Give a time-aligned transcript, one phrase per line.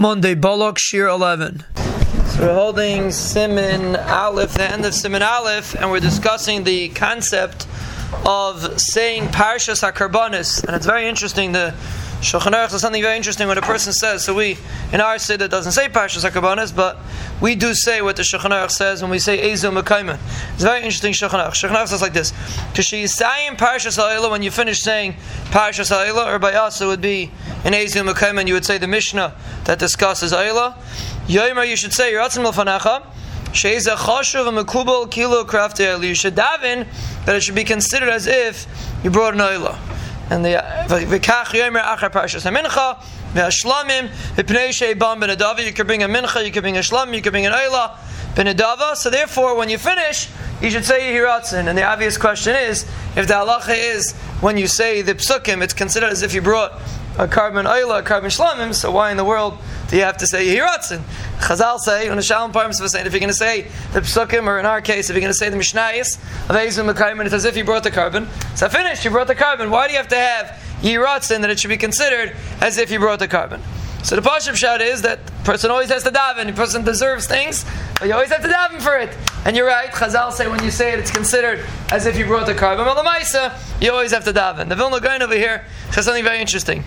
[0.00, 1.64] Monday, Balak, Shir 11.
[1.74, 7.66] So we're holding Siman Aleph, the end of Siman Aleph, and we're discussing the concept
[8.24, 10.62] of saying Parshas HaKarbanis.
[10.62, 11.74] And it's very interesting, the
[12.20, 14.58] Shulchan Aruch is something very interesting when a person says, so we,
[14.92, 16.98] in our Siddur, doesn't say Parshas HaKarbanis, but
[17.40, 20.18] we do say what the Shulchan Aruch says when we say Ezu Mekayman.
[20.54, 21.52] It's very interesting Shulchan Aruch.
[21.52, 22.30] Shulchan Aruch says like this,
[22.74, 25.12] saying Parshas HaElah, when you finish saying
[25.50, 27.30] Parshas HaElah, or by us it would be
[27.64, 30.74] in Ezu Mekayman, you would say the Mishnah that discusses Eilah.
[31.28, 33.06] Yomer, you should say, Yeratzim Milfanecha,
[33.52, 36.86] Sheiza Chashuv and Mekubal Kilo Krafte You should daven
[37.26, 38.66] that it should be considered as if
[39.04, 39.78] you brought an Eilah
[40.30, 40.50] and the
[40.88, 46.52] v'kach yomer achar parshas hamincha ve'ashlamim v'pnei sheibam ben You could bring a mincha, you
[46.52, 47.96] could bring a shlam, you could bring an oila
[48.34, 50.28] ben So therefore, when you finish,
[50.60, 51.66] you should say yehiratzin.
[51.66, 52.82] And the obvious question is,
[53.16, 56.72] if the halacha is when you say the psukim, it's considered as if you brought
[57.18, 58.72] a carbon oila, a carbon shlamim.
[58.72, 61.02] So why in the world do you have to say yehiratzin?
[61.40, 63.62] Chazal say, on the Shalom saying, if you're going to say
[63.92, 66.16] the Psukim, or in our case, if you're going to say the Mishnayis
[66.48, 68.28] of Ezum Mekayim, it's as if you brought the carbon.
[68.54, 69.70] So finished, you brought the carbon.
[69.70, 70.46] Why do you have to have
[70.80, 73.62] Yiratzin that it should be considered as if you brought the carbon?
[74.04, 76.46] So the Pashup shot is that person always has to daven.
[76.46, 77.64] The person deserves things,
[77.98, 79.16] but you always have to daven for it.
[79.44, 82.46] And you're right, Chazal say when you say it, it's considered as if you brought
[82.46, 82.86] the carbon.
[82.86, 84.68] Well, the you always have to daven.
[84.68, 86.84] The Vilna Gaon over here says something very interesting.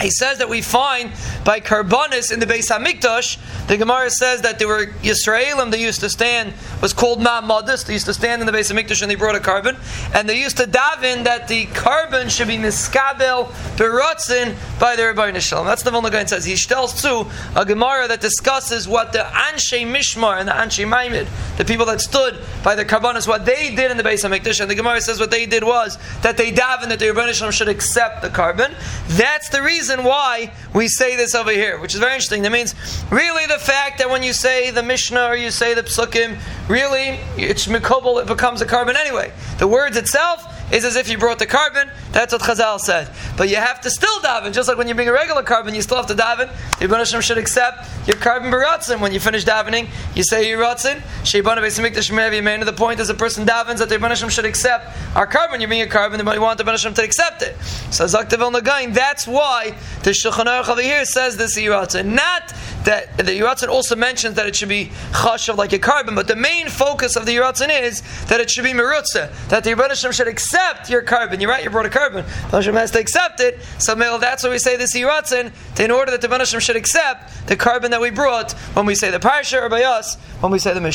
[0.00, 1.12] He says that we find
[1.44, 6.00] by Karbonis in the Beis Hamikdash, the Gemara says that there were Yisraelim they used
[6.00, 7.86] to stand was called Ma'amadis.
[7.86, 9.76] They used to stand in the Beis Hamikdash and they brought a carbon,
[10.14, 13.46] and they used to daven that the carbon should be miskabel
[13.76, 15.64] berotzin by the Rabbi Nishal.
[15.64, 16.44] That's the Vilna says.
[16.44, 21.28] He tells too a Gemara that discusses what the Anshe Mishmar and the Anshe Maimid,
[21.56, 24.70] the people that stood by the Karbonis, what they did in the Beis Hamikdash, and
[24.70, 27.68] the Gemara says what they did was that they davened that the Rabbi Nishal should
[27.68, 28.74] accept the carbon.
[29.08, 32.42] That's the reason reason why we say this over here, which is very interesting.
[32.42, 32.74] That means
[33.10, 37.18] really the fact that when you say the Mishnah or you say the Psukim, really
[37.36, 39.32] it's mikobel, it becomes a carbon anyway.
[39.58, 41.90] The words itself is as if you brought the carbon.
[42.12, 43.10] That's what Chazal said.
[43.36, 45.82] But you have to still daven, just like when you bring a regular carbon, you
[45.82, 46.48] still have to daven.
[46.80, 49.00] Your Hashem should accept your carbon baratzin.
[49.00, 51.00] When you finish davening, you say your ratzin.
[51.22, 55.26] Sheibana Besimikdash Mevi The point is a person davens that the Hashem should accept our
[55.26, 55.60] carbon.
[55.60, 57.56] You bring a carbon, but you want the Hashem to accept it.
[57.90, 62.06] So Zaktavel Nagain, that's why the Shulchan Aruch over here says this Yiratzin.
[62.06, 62.52] Not
[62.88, 66.34] that the Yiratzin also mentions that it should be chashav like a carbon, but the
[66.34, 70.10] main focus of the Yiratzin is that it should be merutza, that the Rebbe Hashem
[70.12, 71.38] should accept your carbon.
[71.38, 72.24] You're right, you brought a carbon.
[72.50, 73.60] Hashem has to accept it.
[73.78, 77.46] So that's why we say this Yiratzin, in order that the Rebbe Hashem should accept
[77.46, 80.58] the carbon that we brought when we say the Parsha or by us, when we
[80.58, 80.86] say the Mishnah.